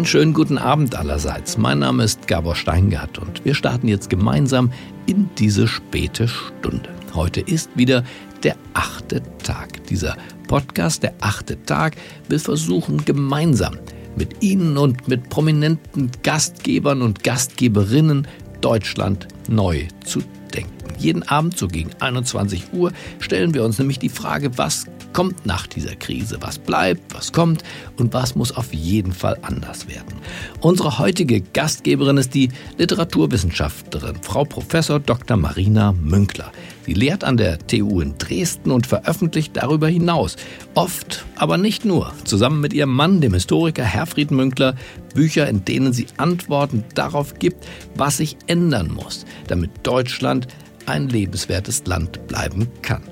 [0.00, 1.58] Einen schönen guten Abend allerseits.
[1.58, 4.72] Mein Name ist Gabor Steingart und wir starten jetzt gemeinsam
[5.04, 6.88] in diese späte Stunde.
[7.12, 8.02] Heute ist wieder
[8.42, 9.84] der achte Tag.
[9.88, 10.16] Dieser
[10.48, 11.96] Podcast, der achte Tag,
[12.30, 13.76] will versuchen, gemeinsam
[14.16, 18.26] mit Ihnen und mit prominenten Gastgebern und Gastgeberinnen
[18.62, 20.22] Deutschland neu zu
[20.54, 20.72] denken.
[20.98, 25.66] Jeden Abend so gegen 21 Uhr stellen wir uns nämlich die Frage, was kommt nach
[25.66, 27.62] dieser Krise, was bleibt, was kommt
[27.98, 30.16] und was muss auf jeden Fall anders werden.
[30.60, 35.36] Unsere heutige Gastgeberin ist die Literaturwissenschaftlerin Frau Professor Dr.
[35.36, 36.52] Marina Münkler.
[36.86, 40.36] Sie lehrt an der TU in Dresden und veröffentlicht darüber hinaus,
[40.74, 44.74] oft, aber nicht nur, zusammen mit ihrem Mann, dem Historiker Herfried Münkler,
[45.14, 50.48] Bücher, in denen sie Antworten darauf gibt, was sich ändern muss, damit Deutschland
[50.86, 53.02] ein lebenswertes Land bleiben kann.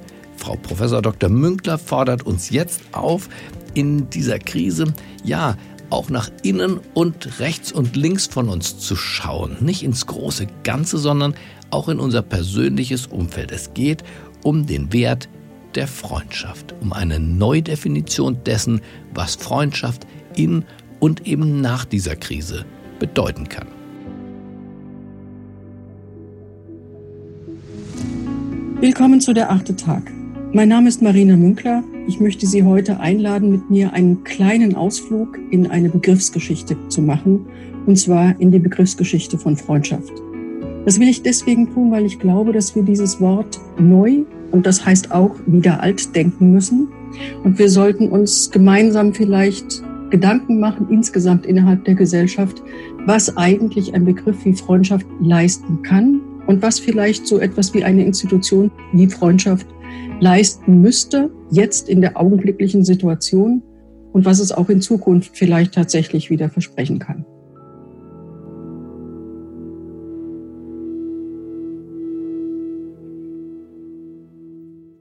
[0.48, 1.28] Frau Professor Dr.
[1.28, 3.28] Münkler fordert uns jetzt auf,
[3.74, 5.58] in dieser Krise, ja,
[5.90, 9.58] auch nach innen und rechts und links von uns zu schauen.
[9.60, 11.34] Nicht ins große Ganze, sondern
[11.68, 13.52] auch in unser persönliches Umfeld.
[13.52, 14.04] Es geht
[14.42, 15.28] um den Wert
[15.74, 18.80] der Freundschaft, um eine Neudefinition dessen,
[19.12, 20.64] was Freundschaft in
[20.98, 22.64] und eben nach dieser Krise
[22.98, 23.66] bedeuten kann.
[28.80, 30.17] Willkommen zu der achte Tag.
[30.50, 31.84] Mein Name ist Marina Münkler.
[32.06, 37.44] Ich möchte Sie heute einladen, mit mir einen kleinen Ausflug in eine Begriffsgeschichte zu machen,
[37.84, 40.10] und zwar in die Begriffsgeschichte von Freundschaft.
[40.86, 44.86] Das will ich deswegen tun, weil ich glaube, dass wir dieses Wort neu und das
[44.86, 46.88] heißt auch wieder alt denken müssen.
[47.44, 52.62] Und wir sollten uns gemeinsam vielleicht Gedanken machen, insgesamt innerhalb der Gesellschaft,
[53.04, 58.06] was eigentlich ein Begriff wie Freundschaft leisten kann und was vielleicht so etwas wie eine
[58.06, 59.66] Institution wie Freundschaft
[60.20, 63.62] leisten müsste, jetzt in der augenblicklichen Situation
[64.12, 67.24] und was es auch in Zukunft vielleicht tatsächlich wieder versprechen kann.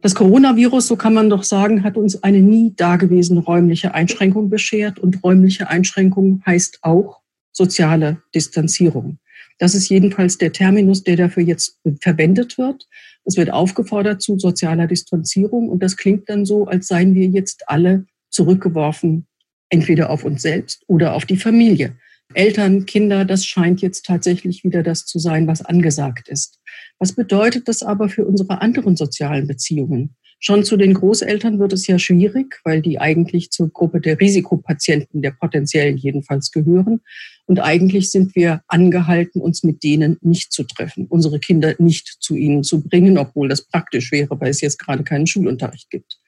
[0.01, 4.99] Das Coronavirus, so kann man doch sagen, hat uns eine nie dagewesene räumliche Einschränkung beschert.
[4.99, 7.19] Und räumliche Einschränkung heißt auch
[7.51, 9.17] soziale Distanzierung.
[9.57, 12.87] Das ist jedenfalls der Terminus, der dafür jetzt verwendet wird.
[13.25, 17.63] Es wird aufgefordert zu sozialer Distanzierung und das klingt dann so, als seien wir jetzt
[17.67, 19.27] alle zurückgeworfen,
[19.69, 21.95] entweder auf uns selbst oder auf die Familie.
[22.33, 26.59] Eltern, Kinder, das scheint jetzt tatsächlich wieder das zu sein, was angesagt ist.
[26.99, 30.15] Was bedeutet das aber für unsere anderen sozialen Beziehungen?
[30.39, 35.21] Schon zu den Großeltern wird es ja schwierig, weil die eigentlich zur Gruppe der Risikopatienten,
[35.21, 37.01] der potenziellen jedenfalls gehören.
[37.47, 42.35] Und eigentlich sind wir angehalten, uns mit denen nicht zu treffen, unsere Kinder nicht zu
[42.35, 46.19] ihnen zu bringen, obwohl das praktisch wäre, weil es jetzt gerade keinen Schulunterricht gibt.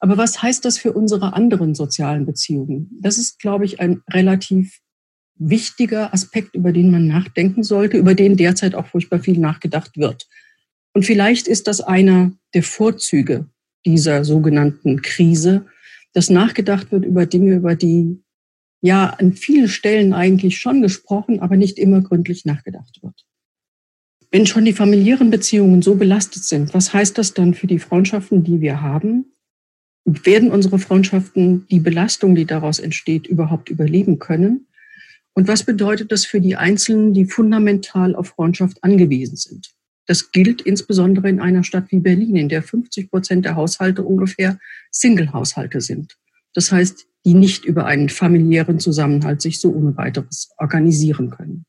[0.00, 2.88] Aber was heißt das für unsere anderen sozialen Beziehungen?
[3.00, 4.80] Das ist, glaube ich, ein relativ
[5.36, 10.26] wichtiger Aspekt, über den man nachdenken sollte, über den derzeit auch furchtbar viel nachgedacht wird.
[10.94, 13.46] Und vielleicht ist das einer der Vorzüge
[13.84, 15.66] dieser sogenannten Krise,
[16.12, 18.22] dass nachgedacht wird über Dinge, über die
[18.80, 23.24] ja an vielen Stellen eigentlich schon gesprochen, aber nicht immer gründlich nachgedacht wird.
[24.30, 28.44] Wenn schon die familiären Beziehungen so belastet sind, was heißt das dann für die Freundschaften,
[28.44, 29.32] die wir haben?
[30.04, 34.68] Werden unsere Freundschaften die Belastung, die daraus entsteht, überhaupt überleben können?
[35.34, 39.70] Und was bedeutet das für die Einzelnen, die fundamental auf Freundschaft angewiesen sind?
[40.06, 44.58] Das gilt insbesondere in einer Stadt wie Berlin, in der 50 Prozent der Haushalte ungefähr
[44.90, 46.16] Single-Haushalte sind.
[46.58, 51.66] Das heißt, die nicht über einen familiären Zusammenhalt sich so ohne weiteres organisieren können.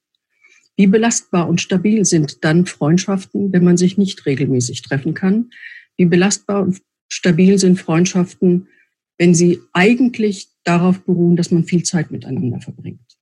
[0.77, 5.51] Wie belastbar und stabil sind dann Freundschaften, wenn man sich nicht regelmäßig treffen kann?
[5.95, 8.67] Wie belastbar und stabil sind Freundschaften,
[9.19, 13.19] wenn sie eigentlich darauf beruhen, dass man viel Zeit miteinander verbringt?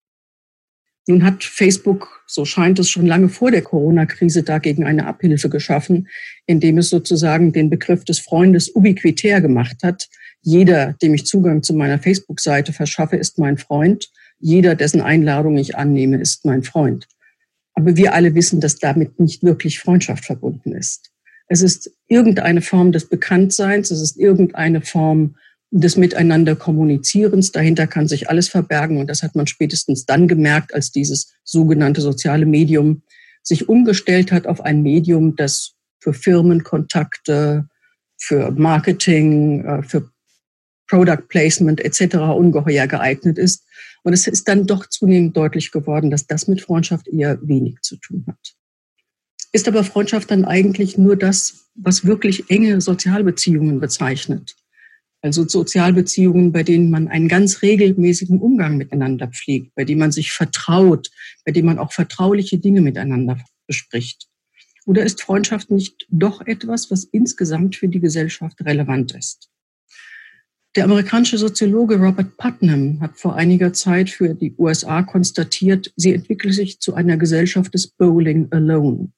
[1.05, 6.07] Nun hat Facebook, so scheint es schon lange vor der Corona-Krise, dagegen eine Abhilfe geschaffen,
[6.45, 10.07] indem es sozusagen den Begriff des Freundes ubiquitär gemacht hat.
[10.47, 14.09] Jeder, dem ich Zugang zu meiner Facebook-Seite verschaffe, ist mein Freund.
[14.39, 17.05] Jeder, dessen Einladung ich annehme, ist mein Freund.
[17.73, 21.11] Aber wir alle wissen, dass damit nicht wirklich Freundschaft verbunden ist.
[21.49, 25.35] Es ist irgendeine Form des Bekanntseins, es ist irgendeine Form
[25.69, 27.51] des Miteinander Kommunizierens.
[27.51, 31.99] Dahinter kann sich alles verbergen und das hat man spätestens dann gemerkt, als dieses sogenannte
[31.99, 33.01] soziale Medium
[33.43, 37.67] sich umgestellt hat auf ein Medium, das für Firmenkontakte,
[38.15, 40.09] für Marketing, äh, für
[40.87, 42.15] Product Placement etc.
[42.15, 43.65] ungeheuer geeignet ist.
[44.03, 47.97] Und es ist dann doch zunehmend deutlich geworden, dass das mit Freundschaft eher wenig zu
[47.97, 48.55] tun hat.
[49.51, 54.55] Ist aber Freundschaft dann eigentlich nur das, was wirklich enge Sozialbeziehungen bezeichnet?
[55.21, 60.31] Also Sozialbeziehungen, bei denen man einen ganz regelmäßigen Umgang miteinander pflegt, bei denen man sich
[60.31, 61.09] vertraut,
[61.43, 64.27] bei denen man auch vertrauliche Dinge miteinander bespricht.
[64.85, 69.49] Oder ist Freundschaft nicht doch etwas, was insgesamt für die Gesellschaft relevant ist?
[70.77, 76.53] Der amerikanische Soziologe Robert Putnam hat vor einiger Zeit für die USA konstatiert, sie entwickelt
[76.53, 79.11] sich zu einer Gesellschaft des Bowling Alone.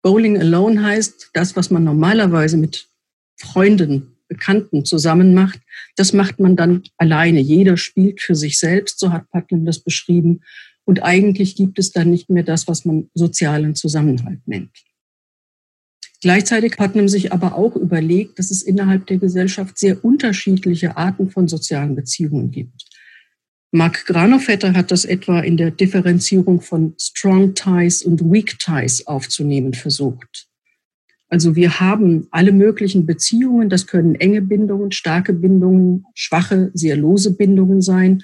[0.00, 2.88] Bowling Alone heißt, das, was man normalerweise mit
[3.36, 5.58] Freunden, Bekannten zusammen macht,
[5.96, 7.40] das macht man dann alleine.
[7.40, 10.42] Jeder spielt für sich selbst, so hat Putnam das beschrieben.
[10.84, 14.70] Und eigentlich gibt es dann nicht mehr das, was man sozialen Zusammenhalt nennt.
[16.24, 21.28] Gleichzeitig hat man sich aber auch überlegt, dass es innerhalb der Gesellschaft sehr unterschiedliche Arten
[21.28, 22.86] von sozialen Beziehungen gibt.
[23.72, 29.74] Mark Granovetter hat das etwa in der Differenzierung von Strong Ties und Weak Ties aufzunehmen
[29.74, 30.48] versucht.
[31.28, 37.36] Also wir haben alle möglichen Beziehungen, das können enge Bindungen, starke Bindungen, schwache, sehr lose
[37.36, 38.22] Bindungen sein.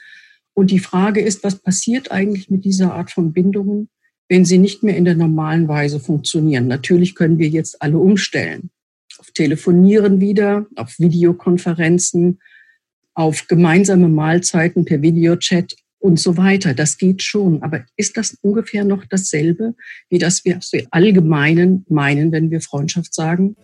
[0.54, 3.90] Und die Frage ist, was passiert eigentlich mit dieser Art von Bindungen,
[4.30, 6.68] wenn sie nicht mehr in der normalen Weise funktionieren.
[6.68, 8.70] Natürlich können wir jetzt alle umstellen.
[9.18, 12.38] Auf Telefonieren wieder, auf Videokonferenzen,
[13.14, 16.74] auf gemeinsame Mahlzeiten per Videochat und so weiter.
[16.74, 17.60] Das geht schon.
[17.64, 19.74] Aber ist das ungefähr noch dasselbe,
[20.08, 20.60] wie das wir
[20.92, 23.56] allgemeinen meinen, wenn wir Freundschaft sagen?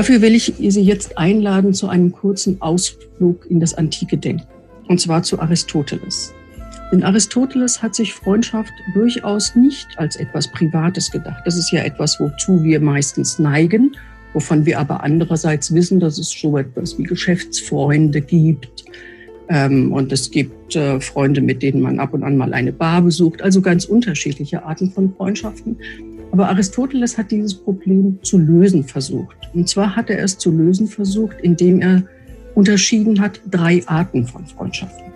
[0.00, 4.46] Dafür will ich Sie jetzt einladen zu einem kurzen Ausflug in das antike Denken,
[4.88, 6.32] und zwar zu Aristoteles.
[6.90, 11.42] Denn Aristoteles hat sich Freundschaft durchaus nicht als etwas Privates gedacht.
[11.44, 13.94] Das ist ja etwas, wozu wir meistens neigen,
[14.32, 18.86] wovon wir aber andererseits wissen, dass es so etwas wie Geschäftsfreunde gibt.
[19.50, 23.02] Ähm, und es gibt äh, Freunde, mit denen man ab und an mal eine Bar
[23.02, 23.42] besucht.
[23.42, 25.76] Also ganz unterschiedliche Arten von Freundschaften.
[26.32, 29.36] Aber Aristoteles hat dieses Problem zu lösen versucht.
[29.52, 32.04] Und zwar hat er es zu lösen versucht, indem er
[32.54, 35.10] unterschieden hat drei Arten von Freundschaften.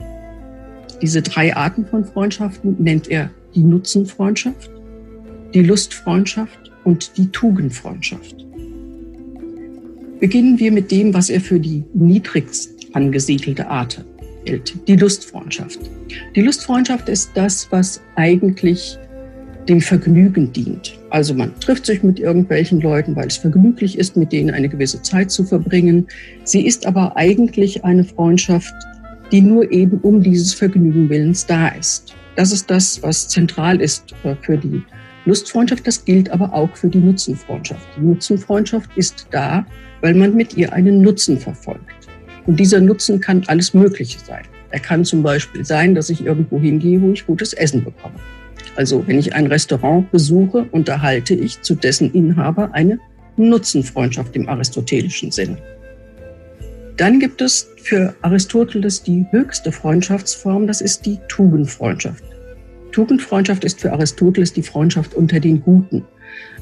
[1.02, 4.70] Diese drei Arten von Freundschaften nennt er die Nutzenfreundschaft,
[5.52, 8.44] die Lustfreundschaft und die Tugendfreundschaft.
[10.20, 14.04] Beginnen wir mit dem, was er für die niedrigst angesiedelte Art
[14.46, 15.78] hält, die Lustfreundschaft.
[16.34, 18.98] Die Lustfreundschaft ist das, was eigentlich
[19.68, 20.98] dem Vergnügen dient.
[21.10, 25.00] Also man trifft sich mit irgendwelchen Leuten, weil es vergnüglich ist, mit denen eine gewisse
[25.02, 26.06] Zeit zu verbringen.
[26.44, 28.74] Sie ist aber eigentlich eine Freundschaft,
[29.32, 32.14] die nur eben um dieses Vergnügen willens da ist.
[32.36, 34.82] Das ist das, was zentral ist äh, für die
[35.24, 35.86] Lustfreundschaft.
[35.86, 37.86] Das gilt aber auch für die Nutzenfreundschaft.
[37.96, 39.64] Die Nutzenfreundschaft ist da,
[40.00, 42.08] weil man mit ihr einen Nutzen verfolgt.
[42.46, 44.42] Und dieser Nutzen kann alles Mögliche sein.
[44.70, 48.16] Er kann zum Beispiel sein, dass ich irgendwo hingehe, wo ich gutes Essen bekomme.
[48.76, 52.98] Also wenn ich ein Restaurant besuche, unterhalte ich zu dessen Inhaber eine
[53.36, 55.58] Nutzenfreundschaft im aristotelischen Sinne.
[56.96, 62.22] Dann gibt es für Aristoteles die höchste Freundschaftsform, das ist die Tugendfreundschaft.
[62.92, 66.04] Tugendfreundschaft ist für Aristoteles die Freundschaft unter den Guten.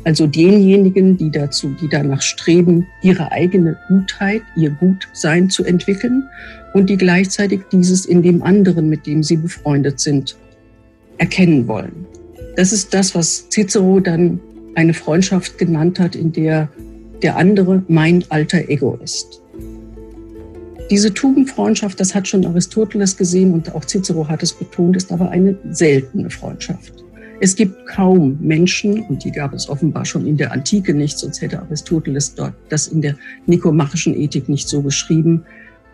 [0.04, 6.24] Also denjenigen, die dazu, die danach streben, ihre eigene Gutheit, ihr Gutsein zu entwickeln
[6.72, 10.36] und die gleichzeitig dieses in dem anderen, mit dem sie befreundet sind,
[11.18, 12.06] erkennen wollen.
[12.56, 14.40] Das ist das, was Cicero dann
[14.74, 16.68] eine Freundschaft genannt hat, in der
[17.22, 19.40] der andere mein alter Ego ist.
[20.90, 25.30] Diese Tugendfreundschaft, das hat schon Aristoteles gesehen und auch Cicero hat es betont, ist aber
[25.30, 26.92] eine seltene Freundschaft.
[27.40, 31.40] Es gibt kaum Menschen, und die gab es offenbar schon in der Antike nicht, sonst
[31.40, 33.16] hätte Aristoteles dort das in der
[33.46, 35.44] nikomachischen Ethik nicht so beschrieben,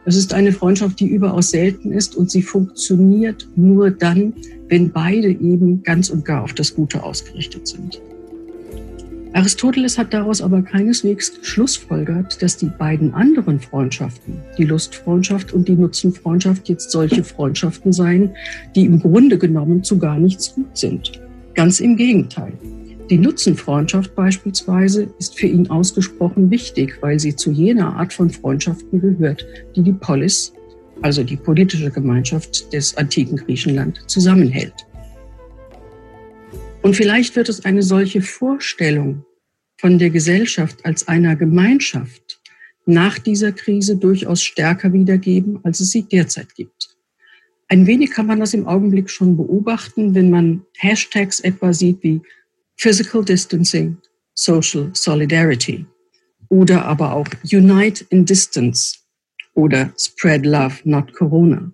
[0.05, 4.33] es ist eine Freundschaft, die überaus selten ist und sie funktioniert nur dann,
[4.69, 8.01] wenn beide eben ganz und gar auf das Gute ausgerichtet sind.
[9.35, 15.77] Aristoteles hat daraus aber keineswegs schlussfolgert, dass die beiden anderen Freundschaften, die Lustfreundschaft und die
[15.77, 18.31] Nutzenfreundschaft, jetzt solche Freundschaften seien,
[18.75, 21.21] die im Grunde genommen zu gar nichts gut sind.
[21.55, 22.53] Ganz im Gegenteil.
[23.11, 29.01] Die Nutzenfreundschaft beispielsweise ist für ihn ausgesprochen wichtig, weil sie zu jener Art von Freundschaften
[29.01, 29.47] gehört,
[29.77, 30.53] die die Polis,
[31.03, 34.87] also die politische Gemeinschaft des antiken Griechenland, zusammenhält.
[36.83, 39.25] Und vielleicht wird es eine solche Vorstellung
[39.79, 42.41] von der Gesellschaft als einer Gemeinschaft
[42.87, 46.97] nach dieser Krise durchaus stärker wiedergeben, als es sie derzeit gibt.
[47.69, 52.23] Ein wenig kann man das im Augenblick schon beobachten, wenn man Hashtags etwa sieht wie
[52.77, 53.99] Physical Distancing,
[54.35, 55.85] Social Solidarity
[56.49, 58.98] oder aber auch Unite in Distance
[59.59, 61.73] oder Spread Love, not Corona.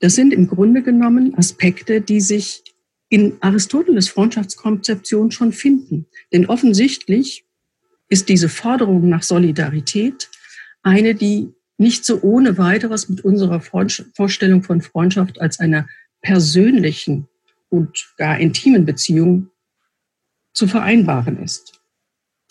[0.00, 2.64] Das sind im Grunde genommen Aspekte, die sich
[3.10, 6.06] in Aristoteles Freundschaftskonzeption schon finden.
[6.32, 7.44] Denn offensichtlich
[8.08, 10.30] ist diese Forderung nach Solidarität
[10.82, 15.86] eine, die nicht so ohne weiteres mit unserer Vorstellung von Freundschaft als einer
[16.22, 17.28] persönlichen
[17.68, 19.50] und gar intimen Beziehung
[20.54, 21.78] zu vereinbaren ist.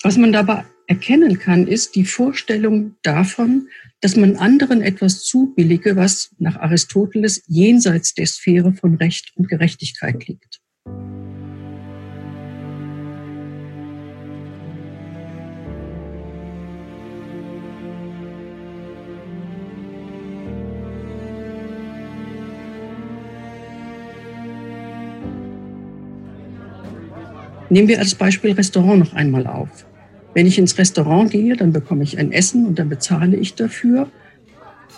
[0.04, 3.68] Was man dabei erkennen kann, ist die Vorstellung davon,
[4.02, 10.28] dass man anderen etwas zubillige, was nach Aristoteles jenseits der Sphäre von Recht und Gerechtigkeit
[10.28, 10.60] liegt.
[27.70, 29.86] Nehmen wir als Beispiel Restaurant noch einmal auf.
[30.34, 34.10] Wenn ich ins Restaurant gehe, dann bekomme ich ein Essen und dann bezahle ich dafür.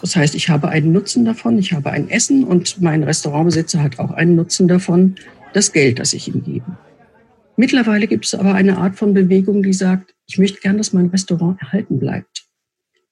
[0.01, 3.99] Das heißt, ich habe einen Nutzen davon, ich habe ein Essen und mein Restaurantbesitzer hat
[3.99, 5.15] auch einen Nutzen davon,
[5.53, 6.77] das Geld, das ich ihm gebe.
[7.55, 11.07] Mittlerweile gibt es aber eine Art von Bewegung, die sagt, ich möchte gern, dass mein
[11.07, 12.45] Restaurant erhalten bleibt.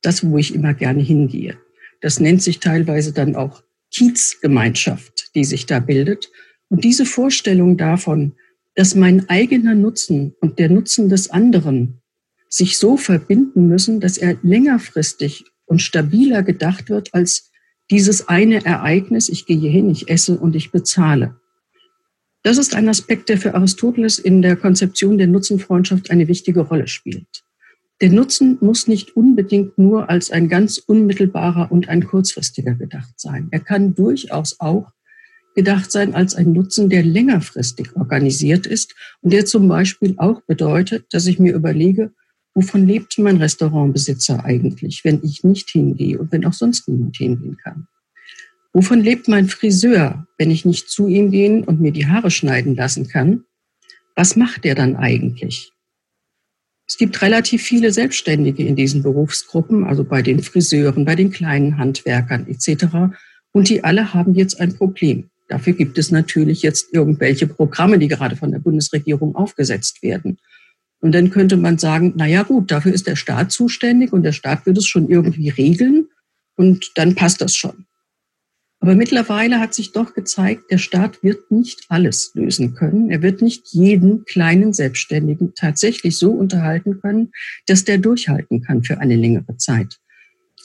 [0.02, 1.58] Das, wo ich immer gerne hingehe.
[2.02, 6.32] Das nennt sich teilweise dann auch Kiezgemeinschaft, die sich da bildet.
[6.70, 8.34] Und diese Vorstellung davon,
[8.76, 12.01] dass mein eigener Nutzen und der Nutzen des anderen
[12.52, 17.50] sich so verbinden müssen, dass er längerfristig und stabiler gedacht wird als
[17.90, 21.40] dieses eine Ereignis, ich gehe hin, ich esse und ich bezahle.
[22.44, 26.88] Das ist ein Aspekt, der für Aristoteles in der Konzeption der Nutzenfreundschaft eine wichtige Rolle
[26.88, 27.44] spielt.
[28.02, 33.48] Der Nutzen muss nicht unbedingt nur als ein ganz unmittelbarer und ein kurzfristiger gedacht sein.
[33.52, 34.92] Er kann durchaus auch
[35.56, 41.06] gedacht sein als ein Nutzen, der längerfristig organisiert ist und der zum Beispiel auch bedeutet,
[41.12, 42.12] dass ich mir überlege,
[42.54, 47.58] wovon lebt mein Restaurantbesitzer eigentlich, wenn ich nicht hingehe und wenn auch sonst niemand hingehen
[47.58, 47.88] kann.
[48.74, 52.76] Wovon lebt mein Friseur, wenn ich nicht zu ihm gehen und mir die Haare schneiden
[52.76, 53.44] lassen kann?
[54.16, 55.72] Was macht er dann eigentlich?
[56.88, 61.78] Es gibt relativ viele Selbstständige in diesen Berufsgruppen, also bei den Friseuren, bei den kleinen
[61.78, 63.16] Handwerkern etc.
[63.54, 65.30] Und die alle haben jetzt ein Problem.
[65.48, 70.38] Dafür gibt es natürlich jetzt irgendwelche Programme, die gerade von der Bundesregierung aufgesetzt werden.
[71.02, 74.32] Und dann könnte man sagen, na ja, gut, dafür ist der Staat zuständig und der
[74.32, 76.08] Staat wird es schon irgendwie regeln
[76.56, 77.86] und dann passt das schon.
[78.80, 83.12] Aber mittlerweile hat sich doch gezeigt, der Staat wird nicht alles lösen können.
[83.12, 87.32] Er wird nicht jeden kleinen Selbstständigen tatsächlich so unterhalten können,
[87.68, 90.00] dass der durchhalten kann für eine längere Zeit.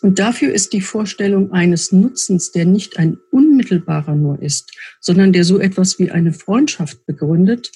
[0.01, 5.45] Und dafür ist die Vorstellung eines Nutzens, der nicht ein unmittelbarer nur ist, sondern der
[5.45, 7.71] so etwas wie eine Freundschaft begründet,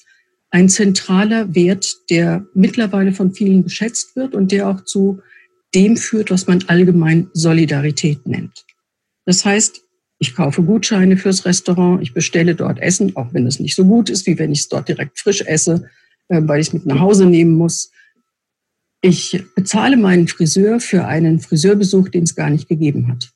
[0.50, 5.20] ein zentraler Wert, der mittlerweile von vielen geschätzt wird und der auch zu
[5.74, 8.64] dem führt, was man allgemein Solidarität nennt.
[9.24, 9.82] Das heißt,
[10.18, 14.10] ich kaufe Gutscheine fürs Restaurant, ich bestelle dort Essen, auch wenn es nicht so gut
[14.10, 15.88] ist, wie wenn ich es dort direkt frisch esse,
[16.28, 17.90] äh, weil ich es mit nach Hause nehmen muss.
[19.00, 23.30] Ich bezahle meinen Friseur für einen Friseurbesuch, den es gar nicht gegeben hat.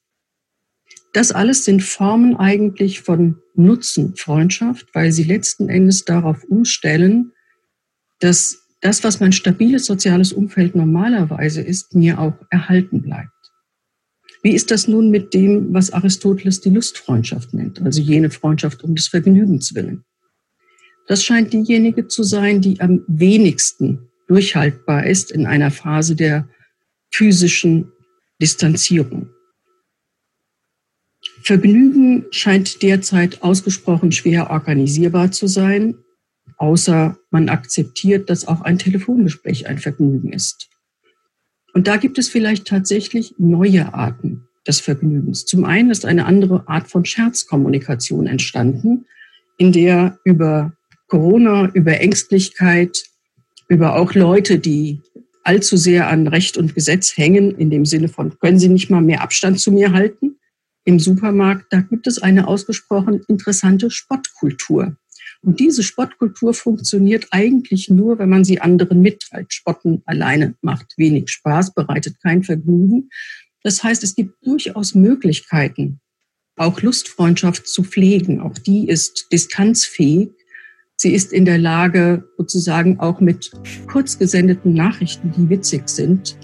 [1.14, 7.30] Das alles sind Formen eigentlich von Nutzenfreundschaft, weil sie letzten Endes darauf umstellen,
[8.18, 13.30] dass das, was mein stabiles soziales Umfeld normalerweise ist, mir auch erhalten bleibt.
[14.42, 18.97] Wie ist das nun mit dem, was Aristoteles die Lustfreundschaft nennt, also jene Freundschaft um
[18.97, 20.04] des Vergnügens willen?
[21.06, 26.49] Das scheint diejenige zu sein, die am wenigsten durchhaltbar ist in einer Phase der
[27.12, 27.92] physischen
[28.42, 29.30] Distanzierung.
[31.45, 35.95] Vergnügen scheint derzeit ausgesprochen schwer organisierbar zu sein,
[36.57, 40.71] außer man akzeptiert, dass auch ein Telefongespräch ein Vergnügen ist.
[41.75, 45.45] Und da gibt es vielleicht tatsächlich neue Arten des Vergnügens.
[45.45, 49.05] Zum einen ist eine andere Art von Scherzkommunikation entstanden,
[49.59, 50.73] in der über
[51.09, 53.03] Corona, über Ängstlichkeit,
[53.69, 55.03] über auch Leute, die
[55.43, 59.03] allzu sehr an Recht und Gesetz hängen, in dem Sinne von, können Sie nicht mal
[59.03, 60.34] mehr Abstand zu mir halten?
[60.85, 64.97] Im Supermarkt, da gibt es eine ausgesprochen interessante Spottkultur.
[65.43, 69.53] Und diese Spottkultur funktioniert eigentlich nur, wenn man sie anderen mitteilt.
[69.53, 73.11] Spotten alleine macht wenig Spaß, bereitet kein Vergnügen.
[73.62, 76.00] Das heißt, es gibt durchaus Möglichkeiten,
[76.57, 78.41] auch Lustfreundschaft zu pflegen.
[78.41, 80.31] Auch die ist distanzfähig
[80.97, 83.50] Sie ist in der Lage, sozusagen auch mit
[83.91, 86.37] kurz gesendeten Nachrichten, die witzig sind,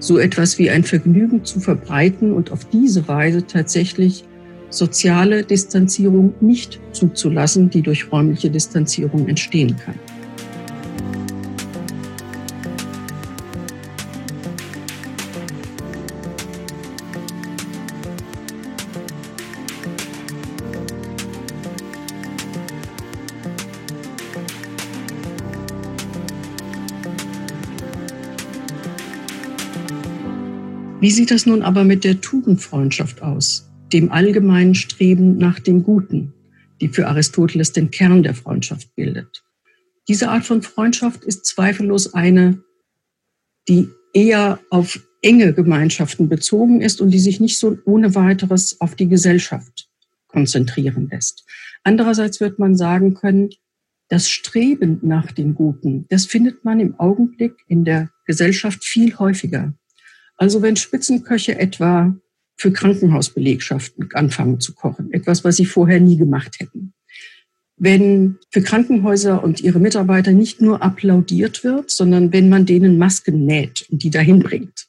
[0.00, 4.24] so etwas wie ein Vergnügen zu verbreiten und auf diese Weise tatsächlich
[4.70, 9.94] soziale Distanzierung nicht zuzulassen, die durch räumliche Distanzierung entstehen kann.
[31.00, 36.34] Wie sieht das nun aber mit der Tugendfreundschaft aus, dem allgemeinen Streben nach dem Guten,
[36.82, 39.42] die für Aristoteles den Kern der Freundschaft bildet?
[40.08, 42.62] Diese Art von Freundschaft ist zweifellos eine,
[43.66, 48.94] die eher auf enge Gemeinschaften bezogen ist und die sich nicht so ohne weiteres auf
[48.94, 49.88] die Gesellschaft
[50.28, 51.46] konzentrieren lässt.
[51.82, 53.48] Andererseits wird man sagen können,
[54.08, 59.72] das Streben nach dem Guten, das findet man im Augenblick in der Gesellschaft viel häufiger.
[60.40, 62.16] Also wenn Spitzenköche etwa
[62.56, 66.94] für Krankenhausbelegschaften anfangen zu kochen, etwas, was sie vorher nie gemacht hätten.
[67.76, 73.44] Wenn für Krankenhäuser und ihre Mitarbeiter nicht nur applaudiert wird, sondern wenn man denen Masken
[73.44, 74.86] näht und die dahin bringt.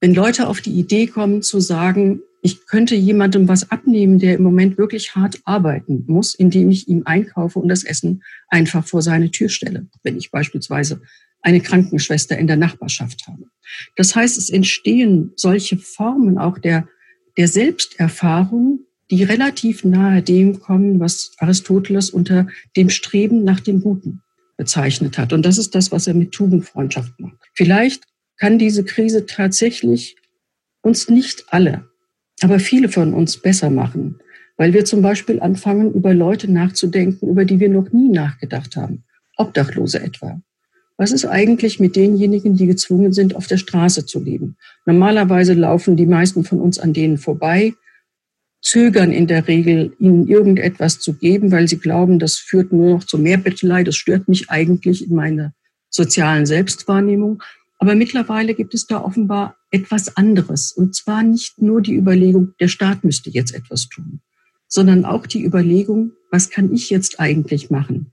[0.00, 4.42] Wenn Leute auf die Idee kommen zu sagen, ich könnte jemandem was abnehmen, der im
[4.42, 9.30] Moment wirklich hart arbeiten muss, indem ich ihm einkaufe und das Essen einfach vor seine
[9.30, 11.00] Tür stelle, wenn ich beispielsweise
[11.42, 13.44] eine Krankenschwester in der Nachbarschaft habe.
[13.96, 16.88] Das heißt, es entstehen solche Formen auch der,
[17.36, 18.80] der Selbsterfahrung,
[19.10, 22.46] die relativ nahe dem kommen, was Aristoteles unter
[22.76, 24.22] dem Streben nach dem Guten
[24.56, 25.32] bezeichnet hat.
[25.32, 27.38] Und das ist das, was er mit Tugendfreundschaft macht.
[27.54, 28.04] Vielleicht
[28.38, 30.16] kann diese Krise tatsächlich
[30.82, 31.92] uns nicht alle
[32.42, 34.18] aber viele von uns besser machen,
[34.56, 39.04] weil wir zum Beispiel anfangen, über Leute nachzudenken, über die wir noch nie nachgedacht haben.
[39.36, 40.40] Obdachlose etwa.
[40.96, 44.56] Was ist eigentlich mit denjenigen, die gezwungen sind, auf der Straße zu leben?
[44.86, 47.74] Normalerweise laufen die meisten von uns an denen vorbei,
[48.60, 53.04] zögern in der Regel, ihnen irgendetwas zu geben, weil sie glauben, das führt nur noch
[53.04, 55.52] zu mehr Bettelei, das stört mich eigentlich in meiner
[55.90, 57.42] sozialen Selbstwahrnehmung.
[57.78, 60.70] Aber mittlerweile gibt es da offenbar etwas anderes.
[60.70, 64.20] Und zwar nicht nur die Überlegung, der Staat müsste jetzt etwas tun,
[64.68, 68.12] sondern auch die Überlegung, was kann ich jetzt eigentlich machen?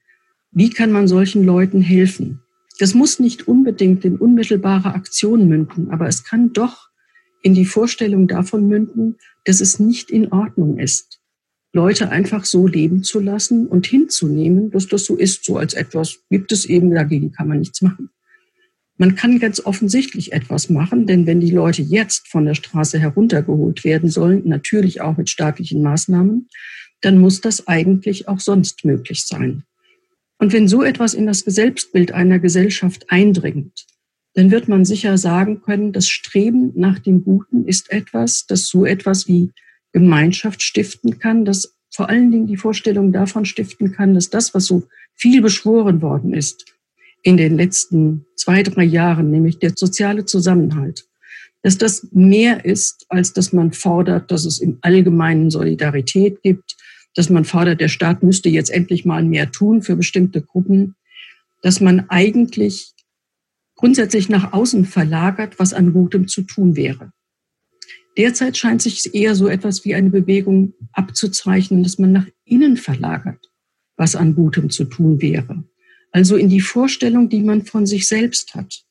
[0.52, 2.42] Wie kann man solchen Leuten helfen?
[2.80, 6.90] Das muss nicht unbedingt in unmittelbare Aktionen münden, aber es kann doch
[7.44, 11.20] in die Vorstellung davon münden, dass es nicht in Ordnung ist,
[11.72, 16.20] Leute einfach so leben zu lassen und hinzunehmen, dass das so ist, so als etwas
[16.30, 18.10] gibt es eben, dagegen kann man nichts machen.
[18.98, 23.84] Man kann ganz offensichtlich etwas machen, denn wenn die Leute jetzt von der Straße heruntergeholt
[23.84, 26.50] werden sollen, natürlich auch mit staatlichen Maßnahmen,
[27.02, 29.64] dann muss das eigentlich auch sonst möglich sein.
[30.40, 33.86] Und wenn so etwas in das Selbstbild einer Gesellschaft eindringt,
[34.34, 38.86] dann wird man sicher sagen können, das Streben nach dem Guten ist etwas, das so
[38.86, 39.52] etwas wie
[39.92, 44.66] Gemeinschaft stiften kann, das vor allen Dingen die Vorstellung davon stiften kann, dass das, was
[44.66, 44.84] so
[45.16, 46.66] viel beschworen worden ist,
[47.24, 51.06] in den letzten zwei, drei Jahren, nämlich der soziale Zusammenhalt,
[51.64, 56.78] dass das mehr ist, als dass man fordert, dass es im Allgemeinen Solidarität gibt,
[57.16, 60.96] dass man fordert, der Staat müsste jetzt endlich mal mehr tun für bestimmte Gruppen,
[61.62, 62.94] dass man eigentlich
[63.76, 67.12] grundsätzlich nach außen verlagert, was an Gutem zu tun wäre.
[68.18, 73.50] Derzeit scheint sich eher so etwas wie eine Bewegung abzuzeichnen, dass man nach innen verlagert,
[73.96, 75.64] was an Gutem zu tun wäre.
[76.12, 78.84] Also in die Vorstellung, die man von sich selbst hat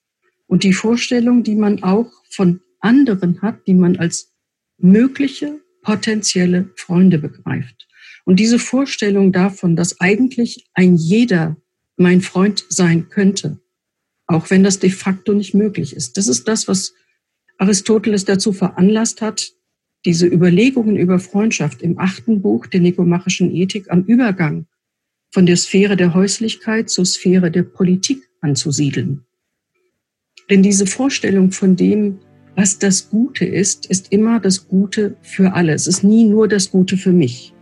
[0.47, 4.33] und die Vorstellung, die man auch von anderen hat, die man als
[4.79, 7.88] mögliche potenzielle Freunde begreift.
[8.29, 11.57] Und diese Vorstellung davon, dass eigentlich ein jeder
[11.97, 13.59] mein Freund sein könnte,
[14.27, 16.19] auch wenn das de facto nicht möglich ist.
[16.19, 16.93] Das ist das, was
[17.57, 19.53] Aristoteles dazu veranlasst hat,
[20.05, 24.67] diese Überlegungen über Freundschaft im achten Buch der Nikomachischen Ethik am Übergang
[25.31, 29.25] von der Sphäre der Häuslichkeit zur Sphäre der Politik anzusiedeln.
[30.51, 32.19] Denn diese Vorstellung von dem,
[32.57, 35.73] was das Gute ist, ist immer das Gute für alle.
[35.73, 37.55] Es ist nie nur das Gute für mich.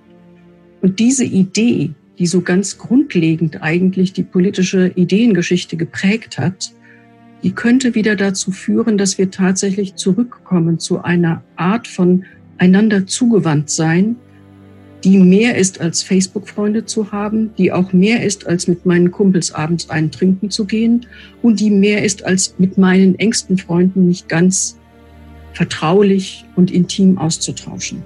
[0.87, 6.70] Und diese Idee, die so ganz grundlegend eigentlich die politische Ideengeschichte geprägt hat,
[7.42, 12.25] die könnte wieder dazu führen, dass wir tatsächlich zurückkommen zu einer Art von
[12.59, 14.14] einander zugewandt sein,
[15.03, 19.51] die mehr ist als Facebook-Freunde zu haben, die auch mehr ist als mit meinen Kumpels
[19.51, 21.05] abends einen trinken zu gehen
[21.42, 24.79] und die mehr ist als mit meinen engsten Freunden mich ganz
[25.53, 28.05] vertraulich und intim auszutauschen.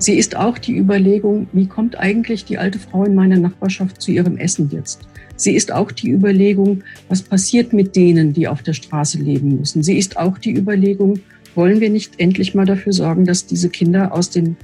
[0.00, 4.10] Sie ist auch die Überlegung, wie kommt eigentlich die alte Frau in meiner Nachbarschaft zu
[4.12, 5.00] ihrem Essen jetzt?
[5.36, 9.82] Sie ist auch die Überlegung, was passiert mit denen, die auf der Straße leben müssen?
[9.82, 11.20] Sie ist auch die Überlegung,
[11.54, 14.56] wollen wir nicht endlich mal dafür sorgen, dass diese Kinder aus den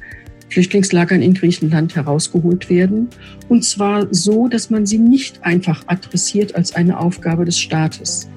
[0.49, 3.09] Flüchtlingslagern in Griechenland herausgeholt werden.
[3.51, 8.31] Und zwar so, dass man sie nicht einfach adressiert als eine Aufgabe des Staates.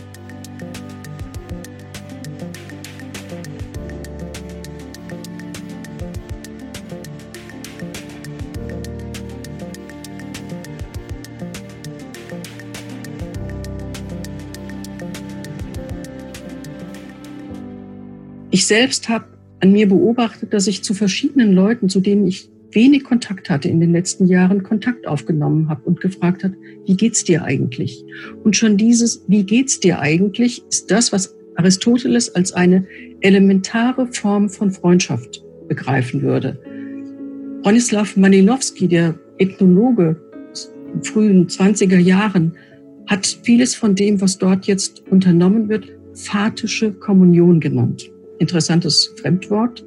[18.70, 19.26] Selbst habe
[19.60, 23.80] an mir beobachtet, dass ich zu verschiedenen Leuten, zu denen ich wenig Kontakt hatte in
[23.80, 26.54] den letzten Jahren, Kontakt aufgenommen habe und gefragt hat,
[26.86, 28.06] wie geht's dir eigentlich?
[28.44, 32.86] Und schon dieses, wie geht's dir eigentlich, ist das, was Aristoteles als eine
[33.22, 36.58] elementare Form von Freundschaft begreifen würde.
[37.64, 40.22] Bronislaw Manilowski, der Ethnologe
[41.02, 42.54] frühen 20er Jahren,
[43.08, 48.10] hat vieles von dem, was dort jetzt unternommen wird, fatische Kommunion genannt.
[48.40, 49.86] Interessantes Fremdwort.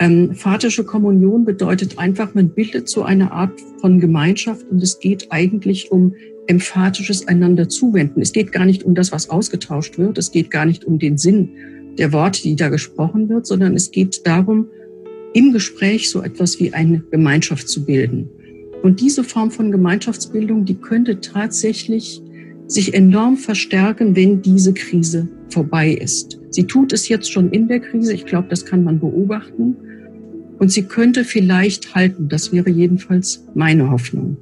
[0.00, 5.28] Ähm, fatische Kommunion bedeutet einfach, man bildet so eine Art von Gemeinschaft und es geht
[5.30, 6.14] eigentlich um
[6.46, 8.20] emphatisches einander zuwenden.
[8.20, 10.18] Es geht gar nicht um das, was ausgetauscht wird.
[10.18, 11.50] Es geht gar nicht um den Sinn
[11.96, 14.66] der Worte, die da gesprochen wird, sondern es geht darum,
[15.32, 18.28] im Gespräch so etwas wie eine Gemeinschaft zu bilden.
[18.82, 22.20] Und diese Form von Gemeinschaftsbildung, die könnte tatsächlich
[22.66, 26.40] sich enorm verstärken, wenn diese Krise vorbei ist.
[26.50, 28.12] Sie tut es jetzt schon in der Krise.
[28.12, 29.76] Ich glaube, das kann man beobachten.
[30.58, 32.28] Und sie könnte vielleicht halten.
[32.28, 34.36] Das wäre jedenfalls meine Hoffnung.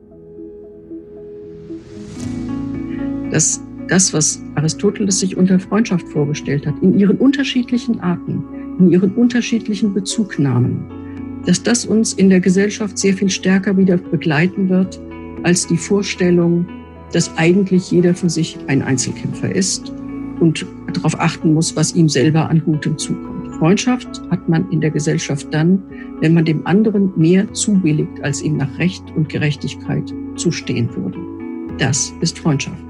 [3.31, 8.45] Dass das, was Aristoteles sich unter Freundschaft vorgestellt hat, in ihren unterschiedlichen Arten,
[8.79, 10.85] in ihren unterschiedlichen Bezugnahmen,
[11.47, 15.01] dass das uns in der Gesellschaft sehr viel stärker wieder begleiten wird
[15.43, 16.67] als die Vorstellung,
[17.13, 19.93] dass eigentlich jeder für sich ein Einzelkämpfer ist
[20.41, 23.55] und darauf achten muss, was ihm selber an Gutem zukommt.
[23.57, 25.83] Freundschaft hat man in der Gesellschaft dann,
[26.21, 31.19] wenn man dem anderen mehr zubilligt, als ihm nach Recht und Gerechtigkeit zustehen würde.
[31.79, 32.83] Das ist Freundschaft.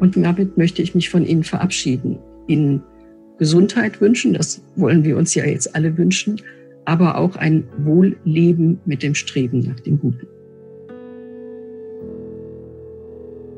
[0.00, 2.18] Und damit möchte ich mich von Ihnen verabschieden.
[2.48, 2.82] Ihnen
[3.38, 6.40] Gesundheit wünschen, das wollen wir uns ja jetzt alle wünschen,
[6.84, 10.26] aber auch ein Wohlleben mit dem Streben nach dem Guten.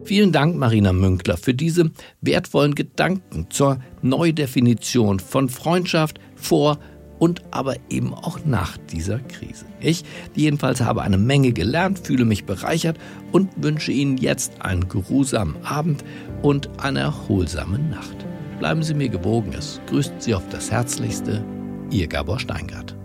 [0.09, 1.91] Vielen Dank, Marina Münkler, für diese
[2.23, 6.79] wertvollen Gedanken zur Neudefinition von Freundschaft vor
[7.19, 9.67] und aber eben auch nach dieser Krise.
[9.81, 12.97] Ich jedenfalls habe eine Menge gelernt, fühle mich bereichert
[13.33, 16.03] und wünsche Ihnen jetzt einen geruhsamen Abend
[16.41, 18.25] und eine erholsame Nacht.
[18.61, 21.45] Bleiben Sie mir gewogen, es grüßt Sie auf das Herzlichste,
[21.91, 22.98] Ihr Gabor Steingart.